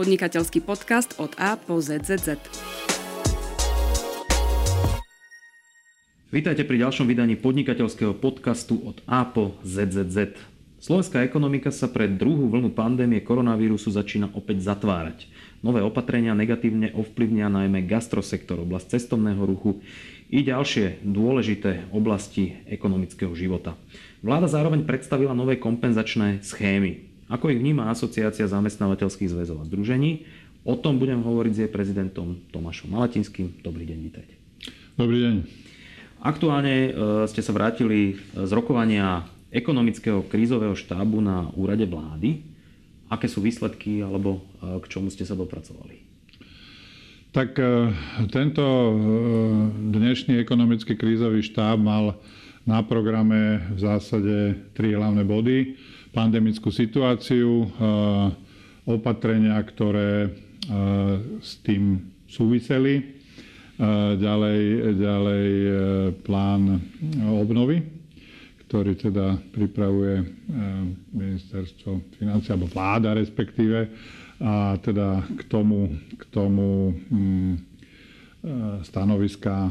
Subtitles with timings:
[0.00, 2.40] podnikateľský podcast od A po ZZZ.
[6.32, 10.40] Vítajte pri ďalšom vydaní podnikateľského podcastu od A po ZZZ.
[10.80, 15.28] Slovenská ekonomika sa pre druhú vlnu pandémie koronavírusu začína opäť zatvárať.
[15.60, 19.84] Nové opatrenia negatívne ovplyvnia najmä gastrosektor, oblasť cestovného ruchu
[20.32, 23.76] i ďalšie dôležité oblasti ekonomického života.
[24.24, 27.09] Vláda zároveň predstavila nové kompenzačné schémy.
[27.30, 30.26] Ako ich vníma Asociácia zamestnávateľských zväzov a združení?
[30.66, 33.62] O tom budem hovoriť s jej prezidentom Tomášom Malatinským.
[33.62, 34.34] Dobrý deň, vítajte.
[34.98, 35.34] Dobrý deň.
[36.26, 36.90] Aktuálne e,
[37.30, 42.42] ste sa vrátili z rokovania ekonomického krízového štábu na úrade vlády.
[43.06, 46.02] Aké sú výsledky alebo e, k čomu ste sa dopracovali?
[47.30, 47.94] Tak e,
[48.26, 48.66] tento
[49.70, 52.18] dnešný ekonomický krízový štáb mal
[52.66, 54.36] na programe v zásade
[54.74, 55.78] tri hlavné body
[56.10, 57.70] pandemickú situáciu, eh,
[58.86, 60.30] opatrenia, ktoré eh,
[61.38, 63.04] s tým súviseli, eh,
[64.18, 64.60] ďalej,
[64.98, 65.48] ďalej
[66.26, 66.82] plán
[67.30, 67.82] obnovy,
[68.66, 70.22] ktorý teda pripravuje
[71.10, 73.90] ministerstvo financí, alebo vláda respektíve,
[74.40, 77.54] a teda k tomu, k tomu hm,
[78.86, 79.68] stanoviska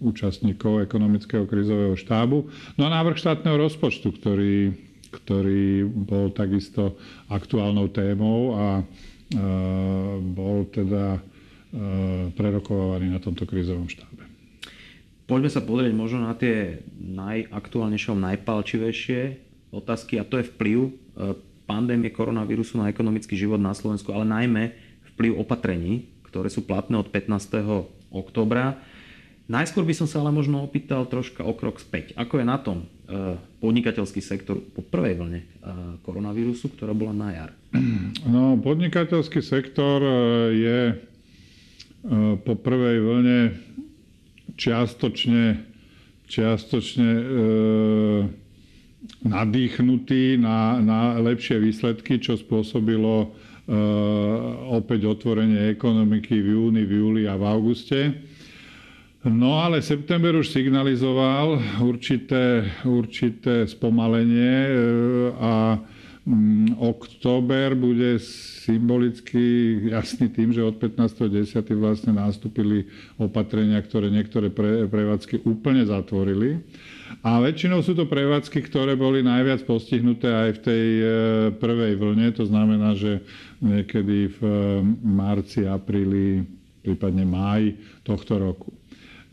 [0.00, 2.46] účastníkov ekonomického krizového štábu.
[2.78, 4.72] No a návrh štátneho rozpočtu, ktorý
[5.14, 6.98] ktorý bol takisto
[7.30, 8.84] aktuálnou témou a e,
[10.34, 11.20] bol teda e,
[12.34, 14.26] prerokovaný na tomto krízovom štábe.
[15.24, 19.20] Poďme sa pozrieť možno na tie najaktuálnejšie, najpalčivejšie
[19.72, 20.90] otázky a to je vplyv e,
[21.64, 24.62] pandémie koronavírusu na ekonomický život na Slovensku, ale najmä
[25.16, 27.30] vplyv opatrení, ktoré sú platné od 15.
[28.12, 28.76] oktobra.
[29.44, 32.16] Najskôr by som sa ale možno opýtal troška o krok späť.
[32.16, 35.46] Ako je na tom e, podnikateľský sektor po prvej vlne e,
[36.00, 37.50] koronavírusu, ktorá bola na jar?
[38.24, 40.12] No, podnikateľský sektor e,
[40.56, 40.80] je
[42.44, 43.38] po prvej vlne
[44.56, 45.60] čiastočne,
[46.28, 47.24] čiastočne e,
[49.24, 53.28] nadýchnutý na, na lepšie výsledky, čo spôsobilo e,
[54.72, 58.00] opäť otvorenie ekonomiky v júni, v júli a v auguste.
[59.24, 64.72] No ale september už signalizoval určité, určité spomalenie e,
[65.40, 65.80] a
[66.28, 69.40] mm, október bude symbolicky
[69.88, 71.56] jasný tým, že od 15.10.
[71.72, 72.84] vlastne nastúpili
[73.16, 76.60] opatrenia, ktoré niektoré pre, prevádzky úplne zatvorili.
[77.24, 81.04] A väčšinou sú to prevádzky, ktoré boli najviac postihnuté aj v tej e,
[81.56, 82.28] prvej vlne.
[82.36, 83.24] To znamená, že
[83.64, 86.44] niekedy v e, marci, apríli,
[86.84, 88.83] prípadne máji tohto roku.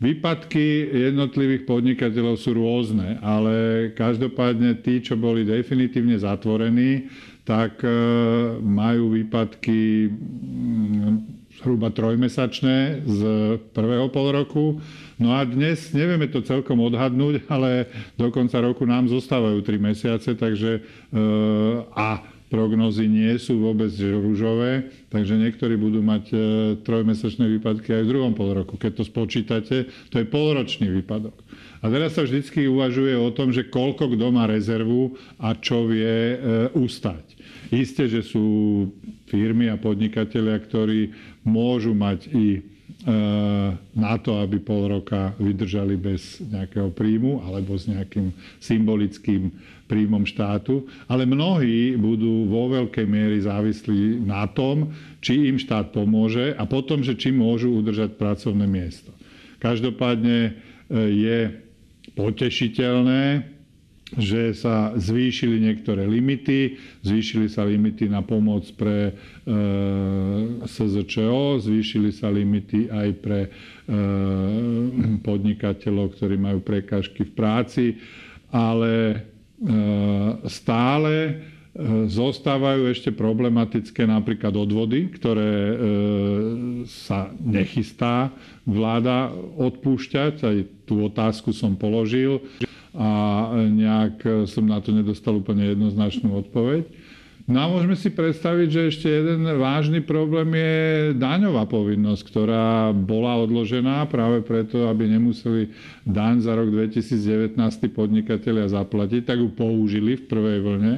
[0.02, 3.54] Výpadky jednotlivých podnikateľov sú rôzne, ale
[3.94, 7.06] každopádne tí, čo boli definitívne zatvorení,
[7.46, 7.90] tak e,
[8.58, 11.14] majú výpadky mm,
[11.62, 13.20] zhruba trojmesačné z
[13.70, 14.82] prvého pol roku.
[15.22, 17.86] No a dnes nevieme to celkom odhadnúť, ale
[18.18, 20.80] do konca roku nám zostávajú tri mesiace, takže e,
[21.94, 26.36] a prognozy nie sú vôbec rúžové, takže niektorí budú mať e,
[26.84, 28.76] trojmesačné výpadky aj v druhom pol roku.
[28.76, 29.76] Keď to spočítate,
[30.12, 31.32] to je polročný výpadok.
[31.80, 36.36] A teraz sa vždycky uvažuje o tom, že koľko kto má rezervu a čo vie
[36.36, 36.36] e,
[36.76, 37.40] ustať.
[37.72, 38.44] Isté, že sú
[39.32, 41.16] firmy a podnikatelia, ktorí
[41.48, 42.60] môžu mať i
[43.98, 48.30] na to, aby pol roka vydržali bez nejakého príjmu alebo s nejakým
[48.62, 49.50] symbolickým
[49.90, 56.54] príjmom štátu, ale mnohí budú vo veľkej miery závislí na tom, či im štát pomôže
[56.54, 59.12] a potom, že či môžu udržať pracovné miesto.
[59.58, 60.52] Každopádne e,
[61.12, 61.38] je
[62.16, 63.52] potešiteľné,
[64.18, 69.12] že sa zvýšili niektoré limity, zvýšili sa limity na pomoc pre e,
[70.68, 73.50] SZČO, zvýšili sa limity aj pre e,
[75.24, 77.84] podnikateľov, ktorí majú prekážky v práci,
[78.52, 79.24] ale
[79.62, 79.78] E,
[80.50, 81.32] stále e,
[82.10, 85.76] zostávajú ešte problematické napríklad odvody, ktoré e,
[86.90, 88.34] sa nechystá
[88.66, 90.34] vláda odpúšťať.
[90.42, 92.42] Aj tú otázku som položil
[92.92, 93.10] a
[93.56, 96.84] nejak som na to nedostal úplne jednoznačnú odpoveď.
[97.42, 103.34] No a môžeme si predstaviť, že ešte jeden vážny problém je daňová povinnosť, ktorá bola
[103.42, 105.74] odložená práve preto, aby nemuseli
[106.06, 107.58] daň za rok 2019
[107.90, 110.94] podnikatelia zaplatiť, tak ju použili v prvej vlne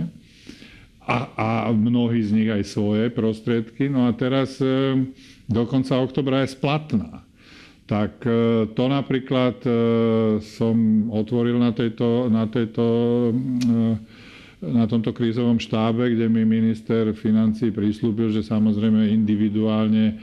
[1.05, 3.88] a, a mnohí z nich aj svoje prostriedky.
[3.88, 5.00] No a teraz e,
[5.49, 7.23] do konca oktobra je splatná.
[7.84, 8.32] Tak e,
[8.72, 9.70] to napríklad e,
[10.40, 10.76] som
[11.12, 12.84] otvoril na tejto, na tejto
[14.64, 20.16] na tomto krízovom štábe, kde mi minister financí prislúbil, že samozrejme individuálne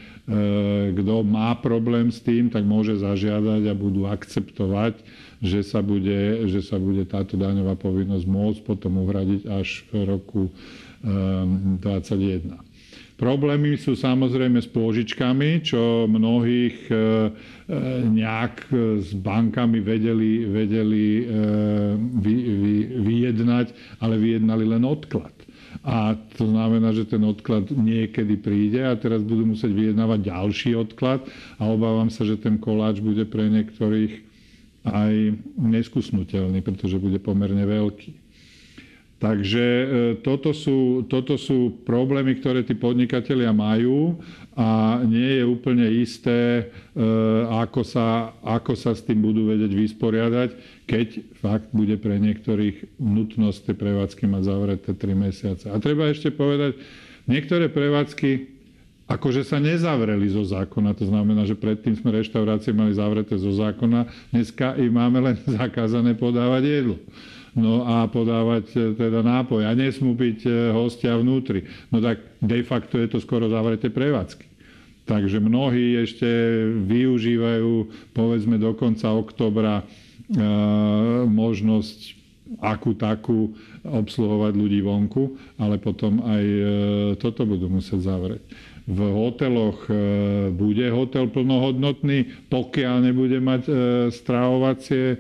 [0.96, 5.02] kto má problém s tým, tak môže zažiadať a budú akceptovať,
[5.44, 10.48] že sa bude, že sa bude táto daňová povinnosť môcť potom uhradiť až v roku
[11.04, 12.71] 2021.
[13.22, 17.00] Problémy sú samozrejme s pôžičkami, čo mnohých e, e,
[18.18, 18.66] nejak
[18.98, 21.24] s bankami vedeli, vedeli e,
[22.18, 22.76] vy, vy,
[23.06, 25.30] vyjednať, ale vyjednali len odklad.
[25.86, 31.22] A to znamená, že ten odklad niekedy príde a teraz budú musieť vyjednávať ďalší odklad
[31.62, 34.18] a obávam sa, že ten koláč bude pre niektorých
[34.82, 38.21] aj neskusnutelný, pretože bude pomerne veľký.
[39.22, 39.86] Takže e,
[40.26, 44.18] toto sú, toto sú problémy, ktoré tí podnikatelia majú
[44.58, 47.04] a nie je úplne isté, e,
[47.54, 50.50] ako sa, ako sa s tým budú vedieť vysporiadať,
[50.90, 55.66] keď fakt bude pre niektorých nutnosť tie prevádzky mať zavreté 3 mesiace.
[55.70, 56.82] A treba ešte povedať,
[57.30, 58.58] niektoré prevádzky
[59.06, 60.98] akože sa nezavreli zo zákona.
[60.98, 66.18] To znamená, že predtým sme reštaurácie mali zavreté zo zákona, dneska im máme len zakázané
[66.18, 66.98] podávať jedlo
[67.56, 69.68] no a podávať e, teda nápoj.
[69.68, 71.68] A nesmú byť e, hostia vnútri.
[71.92, 74.48] No tak de facto je to skoro zavreté prevádzky.
[75.10, 76.28] Takže mnohí ešte
[76.88, 79.86] využívajú, povedzme do konca oktobra, e,
[81.28, 82.22] možnosť
[82.60, 83.56] akú takú
[83.88, 86.44] obsluhovať ľudí vonku, ale potom aj
[87.16, 88.44] toto budú musieť zavrieť
[88.90, 89.94] v hoteloch e,
[90.50, 93.74] bude hotel plnohodnotný, pokiaľ nebude mať e,
[94.10, 95.18] stravovacie e,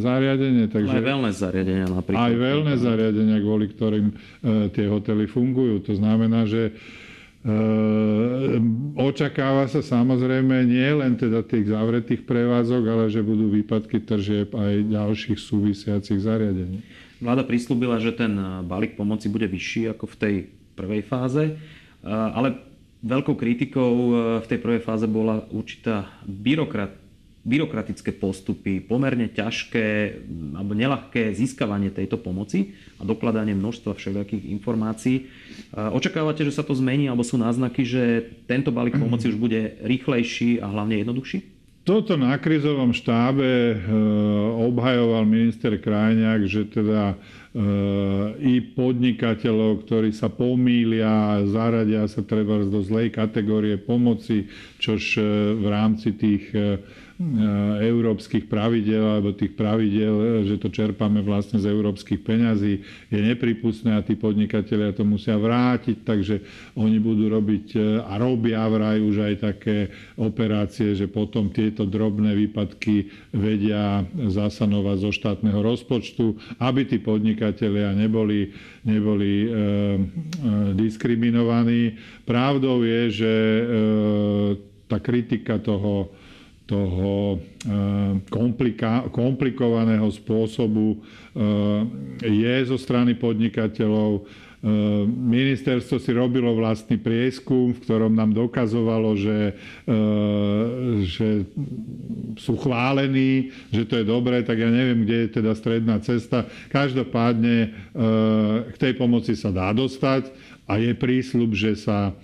[0.00, 0.72] zariadenie.
[0.72, 2.24] Takže aj veľné zariadenia napríklad.
[2.24, 4.06] Aj veľné zariadenia, kvôli ktorým
[4.72, 5.84] tie hotely fungujú.
[5.84, 6.72] To znamená, že
[8.96, 14.88] očakáva sa samozrejme nie len teda tých zavretých prevádzok, ale že budú výpadky tržieb aj
[14.88, 16.80] ďalších súvisiacich zariadení.
[17.20, 18.32] Vláda prislúbila, že ten
[18.64, 20.34] balík pomoci bude vyšší ako v tej
[20.72, 21.52] prvej fáze.
[22.04, 22.60] Eh, ale
[23.00, 24.14] veľkou kritikou eh,
[24.44, 26.92] v tej prvej fáze bola určitá byrokrat,
[27.48, 35.16] byrokratické postupy, pomerne ťažké mm, alebo nelahké získavanie tejto pomoci a dokladanie množstva všelijakých informácií.
[35.24, 38.02] Eh, očakávate, že sa to zmení alebo sú náznaky, že
[38.44, 41.53] tento balík pomoci už bude rýchlejší a hlavne jednoduchší?
[41.84, 43.76] Toto na krizovom štábe
[44.56, 47.12] obhajoval minister Krajňák, že teda
[48.40, 54.48] i podnikateľov, ktorí sa pomýlia, zaradia sa treba do zlej kategórie pomoci,
[54.80, 55.20] čož
[55.60, 56.48] v rámci tých
[57.78, 64.02] európskych pravidel alebo tých pravidel, že to čerpáme vlastne z európskych peňazí, je nepripustné a
[64.02, 66.42] tí podnikatelia to musia vrátiť, takže
[66.74, 72.34] oni budú robiť eh, a robia vraj už aj také operácie, že potom tieto drobné
[72.34, 78.50] výpadky vedia zasanovať zo štátneho rozpočtu, aby tí podnikatelia neboli,
[78.82, 79.52] neboli e, e,
[80.74, 81.94] diskriminovaní.
[82.26, 83.62] Pravdou je, že e,
[84.86, 86.12] tá kritika toho
[86.64, 88.24] toho eh,
[89.12, 91.80] komplikovaného spôsobu eh,
[92.24, 94.24] je zo strany podnikateľov.
[94.24, 99.52] Eh, ministerstvo si robilo vlastný prieskum, v ktorom nám dokazovalo, že,
[101.04, 101.44] že
[102.40, 106.48] sú chválení, že to je dobré, tak ja neviem, kde je teda stredná cesta.
[106.72, 107.76] Každopádne
[108.72, 110.32] k tej pomoci sa dá dostať
[110.64, 112.16] a je prísľub, že sa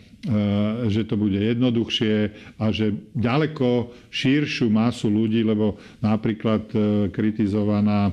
[0.93, 2.17] že to bude jednoduchšie
[2.61, 8.12] a že ďaleko širšiu masu ľudí, lebo napríklad e, kritizovaná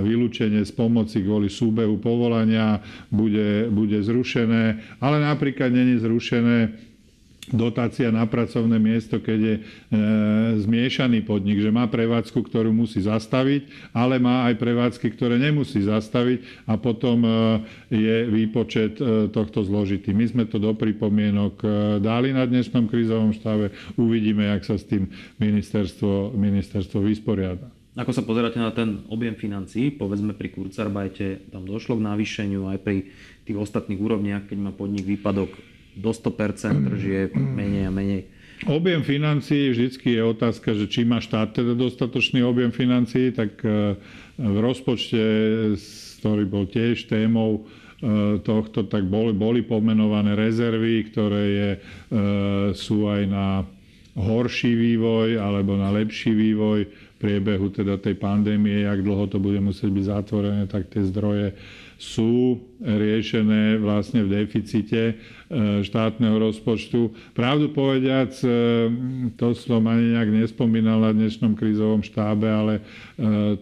[0.00, 2.80] vylúčenie z pomoci kvôli súbehu povolania
[3.12, 6.72] bude, bude zrušené, ale napríklad není zrušené
[7.52, 9.62] dotácia na pracovné miesto, keď je e,
[10.64, 16.64] zmiešaný podnik, že má prevádzku, ktorú musí zastaviť, ale má aj prevádzky, ktoré nemusí zastaviť
[16.64, 17.30] a potom e,
[17.92, 20.16] je výpočet e, tohto zložitý.
[20.16, 21.68] My sme to do pripomienok e,
[22.00, 23.74] dali na dnešnom krízovom stave.
[24.00, 27.68] Uvidíme, jak sa s tým ministerstvo, ministerstvo vysporiada.
[27.94, 29.94] Ako sa pozeráte na ten objem financií?
[29.94, 33.06] Povedzme pri Kurzarbajte tam došlo k navýšeniu aj pri
[33.46, 38.22] tých ostatných úrovniach, keď má podnik výpadok do 100% držie menej a menej.
[38.64, 43.98] Objem financií vždycky je otázka, že či má štát teda dostatočný objem financií, tak e,
[44.40, 45.20] v rozpočte,
[46.22, 51.78] ktorý bol tiež témou e, tohto, tak boli, boli pomenované rezervy, ktoré je, e,
[52.72, 53.68] sú aj na
[54.14, 59.58] horší vývoj alebo na lepší vývoj v priebehu teda tej pandémie, jak dlho to bude
[59.58, 61.52] musieť byť zatvorené, tak tie zdroje
[62.04, 62.60] sú.
[62.84, 65.16] riešené vlastne v deficite
[65.80, 67.16] štátneho rozpočtu.
[67.32, 68.36] Pravdu povediac,
[69.40, 72.84] to som ani nejak nespomínal na dnešnom krízovom štábe, ale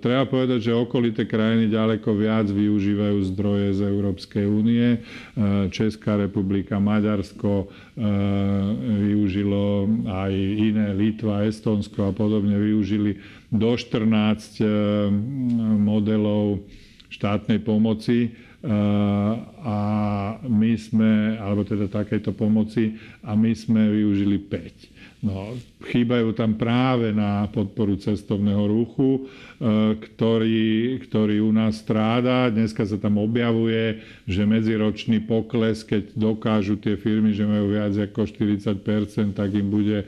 [0.03, 4.99] treba povedať, že okolité krajiny ďaleko viac využívajú zdroje z Európskej únie.
[5.71, 7.71] Česká republika, Maďarsko
[9.07, 13.23] využilo aj iné, Litva, Estonsko a podobne využili
[13.53, 14.65] do 14
[15.79, 16.65] modelov
[17.13, 18.33] štátnej pomoci
[19.63, 19.79] a
[20.47, 22.95] my sme, alebo teda takejto pomoci,
[23.27, 25.23] a my sme využili 5.
[25.23, 25.55] No,
[25.87, 29.31] chýbajú tam práve na podporu cestovného ruchu,
[29.99, 32.51] ktorý, ktorý u nás stráda.
[32.51, 38.27] Dneska sa tam objavuje, že medziročný pokles, keď dokážu tie firmy, že majú viac ako
[38.27, 40.07] 40% tak im bude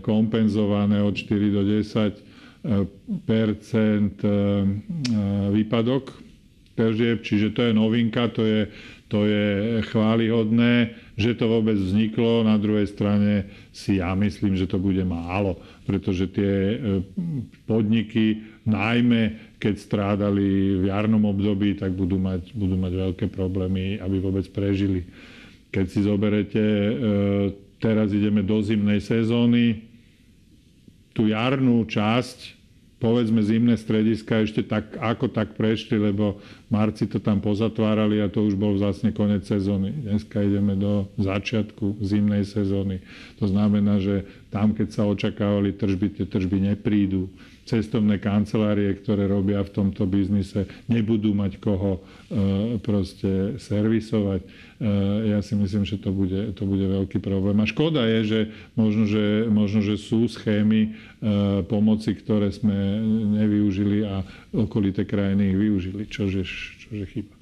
[0.00, 2.29] kompenzované od 4 do 10
[5.50, 6.12] výpadok
[6.76, 8.60] tržieb, čiže to je novinka, to je,
[9.12, 12.44] to je chválihodné, že to vôbec vzniklo.
[12.44, 16.76] Na druhej strane si ja myslím, že to bude málo, pretože tie e,
[17.68, 24.16] podniky, najmä keď strádali v jarnom období, tak budú mať, budú mať veľké problémy, aby
[24.16, 25.04] vôbec prežili.
[25.68, 26.64] Keď si zoberete,
[27.76, 29.89] teraz ideme do zimnej sezóny,
[31.14, 32.60] tú jarnú časť
[33.00, 36.36] povedzme zimné strediska ešte tak, ako tak prešli, lebo
[36.68, 40.04] marci to tam pozatvárali a to už bol vlastne konec sezóny.
[40.04, 43.00] Dneska ideme do začiatku zimnej sezóny.
[43.40, 47.32] To znamená, že tam, keď sa očakávali tržby, tie tržby neprídu
[47.70, 52.00] cestovné kancelárie, ktoré robia v tomto biznise, nebudú mať koho e,
[52.82, 54.42] proste servisovať.
[54.42, 54.48] E,
[55.30, 57.54] ja si myslím, že to bude, to bude veľký problém.
[57.62, 58.40] A škoda je, že
[58.74, 60.90] možno, že, možno, že sú schémy e,
[61.70, 62.74] pomoci, ktoré sme
[63.38, 66.42] nevyužili a okolité krajiny ich využili, čože,
[66.90, 67.38] čože chyba.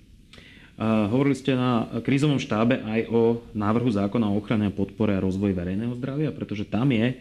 [0.79, 5.51] Hovorili ste na krízovom štábe aj o návrhu zákona o ochrane a podpore a rozvoji
[5.51, 7.19] verejného zdravia, pretože tam je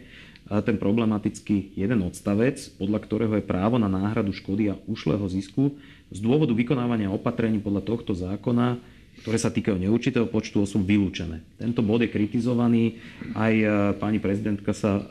[0.48, 5.76] ten problematický jeden odstavec, podľa ktorého je právo na náhradu škody a ušlého zisku
[6.08, 8.80] z dôvodu vykonávania opatrení podľa tohto zákona,
[9.24, 11.42] ktoré sa týkajú neurčitého počtu osôb, vylúčené.
[11.58, 13.02] Tento bod je kritizovaný.
[13.34, 13.66] Aj e,
[13.98, 15.06] pani prezidentka sa e, e,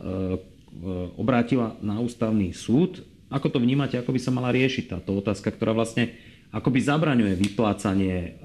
[1.20, 3.04] obrátila na ústavný súd.
[3.28, 6.16] Ako to vnímate, ako by sa mala riešiť táto otázka, ktorá vlastne
[6.56, 8.40] akoby zabraňuje vyplácanie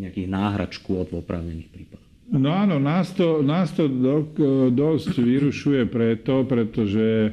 [0.00, 1.97] nejakých náhrad škôd v oprávnených prípadoch?
[2.28, 4.28] No áno, nás to, nás to do,
[4.68, 7.30] dosť vyrušuje preto, pretože e,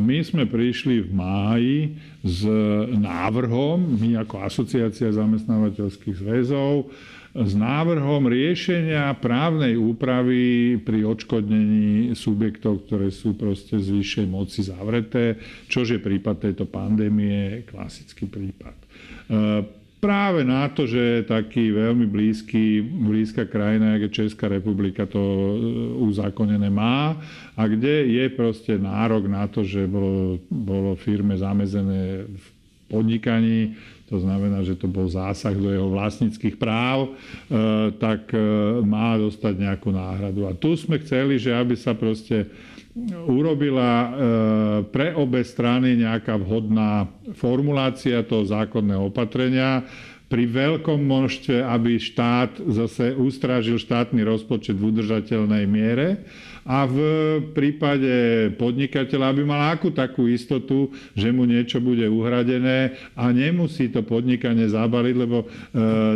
[0.00, 1.76] my sme prišli v máji
[2.24, 2.48] s
[2.88, 6.88] návrhom, my ako Asociácia zamestnávateľských zväzov,
[7.34, 15.36] s návrhom riešenia právnej úpravy pri odškodnení subjektov, ktoré sú proste z vyššej moci zavreté,
[15.68, 18.76] čož je prípad tejto pandémie, klasický prípad.
[18.80, 25.16] E, práve na to, že taký veľmi blízky, blízka krajina, ako je Česká republika, to
[25.16, 25.56] e,
[26.04, 27.16] uzákonené má
[27.56, 32.44] a kde je proste nárok na to, že bolo, bolo firme zamezené v
[32.92, 33.80] podnikaní,
[34.12, 37.10] to znamená, že to bol zásah do jeho vlastníckých práv, e,
[37.96, 38.38] tak e,
[38.84, 40.44] má dostať nejakú náhradu.
[40.44, 42.44] A tu sme chceli, že aby sa proste
[43.26, 44.08] urobila e,
[44.94, 49.82] pre obe strany nejaká vhodná formulácia toho zákonného opatrenia.
[50.30, 56.24] Pri veľkom množstve, aby štát zase ustrážil štátny rozpočet v udržateľnej miere
[56.64, 56.98] a v
[57.52, 58.12] prípade
[58.56, 64.64] podnikateľa, aby mal akú takú istotu, že mu niečo bude uhradené a nemusí to podnikanie
[64.72, 65.46] zabaliť, lebo e,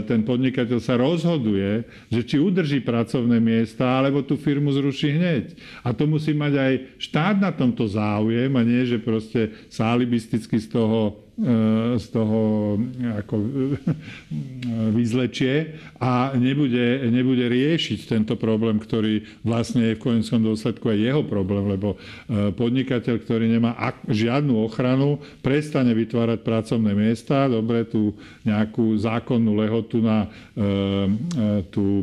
[0.08, 5.52] ten podnikateľ sa rozhoduje, že či udrží pracovné miesta, alebo tú firmu zruší hneď.
[5.84, 10.56] A to musí mať aj štát na tomto záujem a nie, že proste sa alibisticky
[10.56, 11.27] z toho
[11.98, 12.74] z toho
[13.14, 13.36] ako
[14.90, 21.22] vyzlečie a nebude, nebude riešiť tento problém, ktorý vlastne je v konečnom dôsledku aj jeho
[21.22, 23.78] problém, lebo e, podnikateľ, ktorý nemá
[24.10, 30.28] žiadnu ochranu, prestane vytvárať pracovné miesta, dobre, tú nejakú zákonnú lehotu na e,
[30.58, 30.66] e,
[31.70, 32.02] tú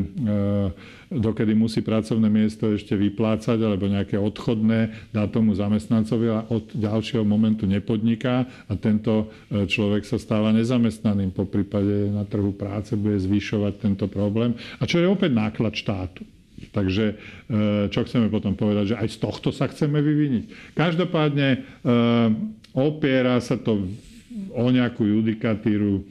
[1.10, 7.22] dokedy musí pracovné miesto ešte vyplácať alebo nejaké odchodné dá tomu zamestnancovi a od ďalšieho
[7.22, 11.34] momentu nepodniká a tento e, človek sa stáva nezamestnaným.
[11.34, 14.58] Po prípade na trhu práce bude zvyšovať tento problém.
[14.82, 16.26] A čo je opäť náklad štátu.
[16.72, 17.16] Takže e,
[17.92, 20.74] čo chceme potom povedať, že aj z tohto sa chceme vyviniť.
[20.74, 21.58] Každopádne e,
[22.74, 23.86] opiera sa to
[24.52, 26.04] o nejakú judikatíru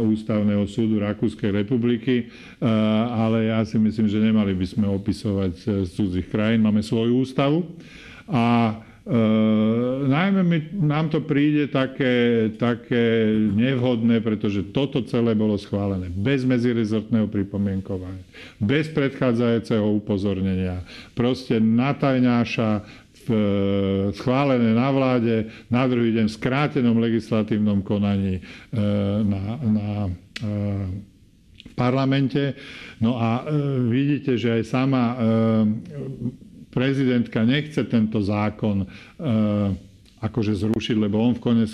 [0.00, 2.66] Ústavného súdu Rakúskej republiky, eh,
[3.08, 5.52] ale ja si myslím, že nemali by sme opisovať
[5.88, 6.60] z cudzích krajín.
[6.60, 7.64] Máme svoju ústavu
[8.28, 9.16] a eh,
[10.04, 17.32] najmä my, nám to príde také, také nevhodné, pretože toto celé bolo schválené bez medzirezortného
[17.32, 18.20] pripomienkovania,
[18.60, 20.84] bez predchádzajúceho upozornenia.
[21.16, 22.84] Proste natajňáša
[24.12, 28.42] schválené na vláde, na druhý deň v skrátenom legislatívnom konaní
[29.24, 29.88] na, na
[31.60, 32.56] v parlamente.
[32.98, 33.44] No a
[33.88, 35.04] vidíte, že aj sama
[36.70, 38.86] prezidentka nechce tento zákon
[40.20, 41.64] akože zrušiť, lebo on v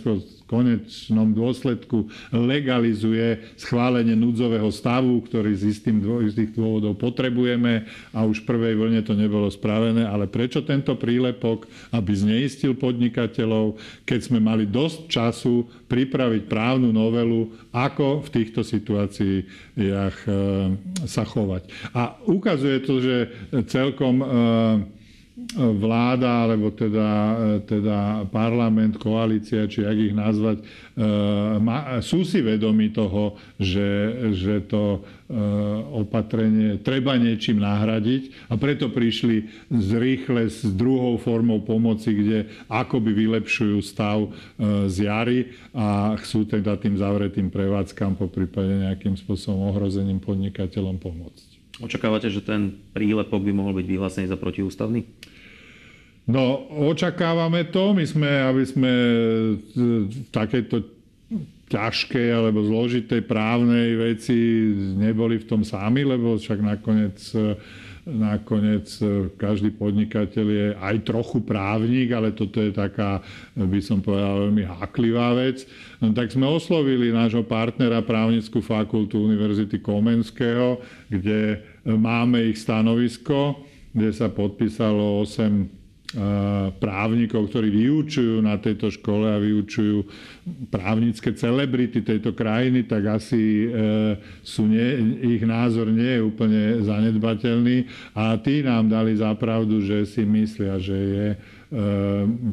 [0.46, 5.98] konečnom dôsledku legalizuje schválenie núdzového stavu, ktorý z istým,
[6.54, 10.06] dôvodov potrebujeme a už v prvej vlne to nebolo spravené.
[10.06, 17.50] Ale prečo tento prílepok, aby zneistil podnikateľov, keď sme mali dosť času pripraviť právnu novelu,
[17.74, 20.30] ako v týchto situáciách e,
[21.02, 21.62] sa chovať.
[21.98, 23.16] A ukazuje to, že
[23.66, 24.26] celkom e,
[25.56, 27.36] vláda, alebo teda,
[27.68, 34.96] teda parlament, koalícia, či jak ich nazvať, e, sú si vedomi toho, že, že to
[34.96, 35.00] e,
[35.92, 42.38] opatrenie treba niečím nahradiť a preto prišli zrýchle s druhou formou pomoci, kde
[42.72, 49.20] akoby vylepšujú stav e, z jary a chcú teda tým zavretým prevádzkam po prípade nejakým
[49.20, 51.55] spôsobom ohrozením podnikateľom pomôcť.
[51.76, 55.04] Očakávate, že ten prílepok by mohol byť vyhlásený za protiústavný?
[56.26, 57.94] No, očakávame to.
[57.94, 58.92] My sme, aby sme
[59.76, 60.82] v takejto
[61.66, 64.34] ťažkej alebo zložitej právnej veci
[64.96, 67.18] neboli v tom sami, lebo však nakoniec,
[68.06, 68.86] nakoniec
[69.34, 73.18] každý podnikateľ je aj trochu právnik, ale toto je taká,
[73.58, 75.66] by som povedal, veľmi háklivá vec.
[75.98, 80.78] No, tak sme oslovili nášho partnera právnickú fakultu Univerzity Komenského,
[81.10, 83.58] kde máme ich stanovisko,
[83.90, 85.75] kde sa podpísalo 8
[86.78, 90.06] právnikov, ktorí vyučujú na tejto škole a vyučujú
[90.70, 93.68] právnické celebrity tejto krajiny, tak asi e,
[94.46, 97.90] sú nie, ich názor nie je úplne zanedbateľný.
[98.14, 101.36] A tí nám dali zapravdu, že si myslia, že je e,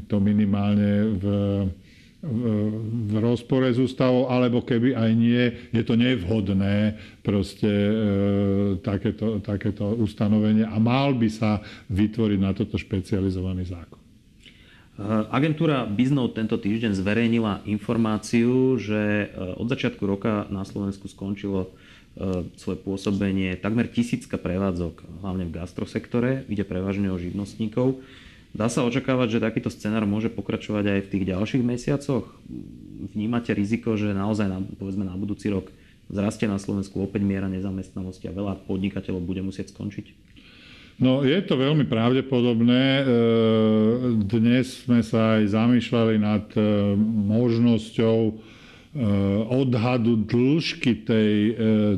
[0.10, 1.26] to minimálne v
[2.24, 5.44] v rozpore s ústavou, alebo keby aj nie,
[5.76, 7.94] je to nevhodné proste e,
[8.80, 11.60] takéto, takéto ustanovenie a mal by sa
[11.92, 14.00] vytvoriť na toto špecializovaný zákon.
[14.00, 15.04] E,
[15.36, 21.76] agentúra Biznote tento týždeň zverejnila informáciu, že e, od začiatku roka na Slovensku skončilo
[22.16, 28.00] e, svoje pôsobenie takmer tisícka prevádzok, hlavne v gastrosektore, ide prevažne o živnostníkov.
[28.54, 32.30] Dá sa očakávať, že takýto scenár môže pokračovať aj v tých ďalších mesiacoch?
[33.18, 35.74] Vnímate riziko, že naozaj na, povedzme na budúci rok
[36.14, 40.34] zrastie na Slovensku opäť miera nezamestnanosti a veľa podnikateľov bude musieť skončiť?
[41.02, 43.02] No, je to veľmi pravdepodobné.
[43.02, 43.04] E,
[44.30, 46.62] dnes sme sa aj zamýšľali nad e,
[47.34, 48.34] možnosťou e,
[49.50, 51.32] odhadu dĺžky tej,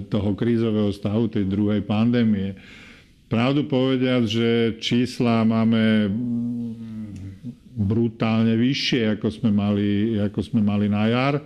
[0.08, 2.56] toho krízového stavu, tej druhej pandémie.
[3.36, 6.08] Pravdu povediať, že čísla máme
[7.76, 11.43] brutálne vyššie, ako sme mali, ako sme mali na jar,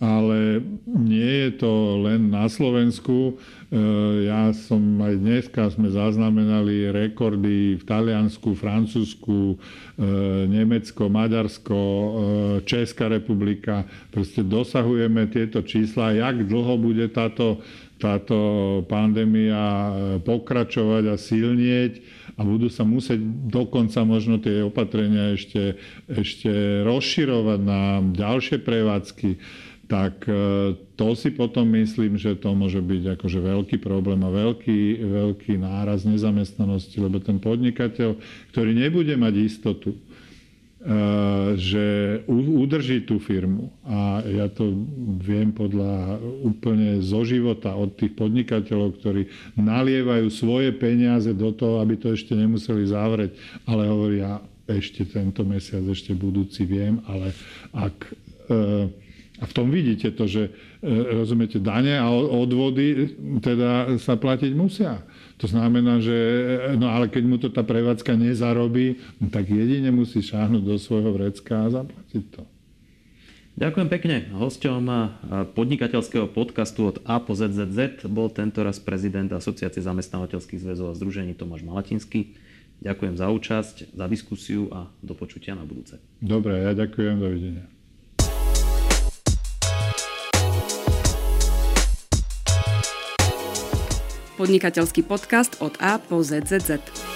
[0.00, 3.28] ale nie je to len na Slovensku.
[3.28, 3.32] E,
[4.24, 9.56] ja som aj dneska sme zaznamenali rekordy v Taliansku, Francúzsku, e,
[10.48, 12.08] Nemecko, Maďarsko, e,
[12.64, 13.84] Česká republika.
[14.08, 16.16] Proste dosahujeme tieto čísla.
[16.16, 17.60] Jak dlho bude táto
[18.02, 18.36] táto
[18.90, 19.92] pandémia e,
[20.26, 22.02] pokračovať a silnieť
[22.34, 25.78] a budú sa musieť dokonca možno tie opatrenia ešte,
[26.10, 29.38] ešte rozširovať na ďalšie prevádzky,
[29.86, 34.80] tak e, to si potom myslím, že to môže byť akože veľký problém a veľký,
[35.06, 38.18] veľký náraz nezamestnanosti, lebo ten podnikateľ,
[38.50, 39.94] ktorý nebude mať istotu,
[41.54, 41.86] že
[42.26, 43.70] udrží tú firmu.
[43.86, 44.74] A ja to
[45.22, 51.94] viem podľa úplne zo života od tých podnikateľov, ktorí nalievajú svoje peniaze do toho, aby
[51.94, 53.30] to ešte nemuseli zavrieť,
[53.70, 57.34] ale hovoria, ešte tento mesiac, ešte budúci viem, ale
[57.74, 57.96] ak
[58.50, 58.86] eh,
[59.42, 63.10] a v tom vidíte to, že eh, rozumiete, dane a odvody
[63.42, 65.02] teda sa platiť musia.
[65.42, 66.14] To znamená, že
[66.78, 71.10] no ale keď mu to tá prevádzka nezarobí, no tak jedine musí šáhnuť do svojho
[71.10, 72.46] vrecka a zaplatiť to.
[73.52, 74.16] Ďakujem pekne.
[74.32, 74.82] Hosťom
[75.52, 81.36] podnikateľského podcastu od A po ZZZ bol tento raz prezident Asociácie zamestnávateľských zväzov a združení
[81.36, 82.32] Tomáš Malatinský.
[82.80, 86.00] Ďakujem za účasť, za diskusiu a do počutia na budúce.
[86.18, 87.71] Dobre, ja ďakujem, dovidenia.
[94.40, 97.11] Podnikateľský podcast od A po ZZZ.